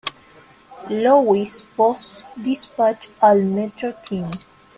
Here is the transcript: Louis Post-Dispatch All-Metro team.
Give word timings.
Louis 0.89 1.63
Post-Dispatch 1.77 3.07
All-Metro 3.21 3.91
team. 4.03 4.31